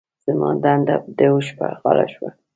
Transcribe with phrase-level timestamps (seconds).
[0.25, 2.29] زما دنده د اوښ په غاړه شوه.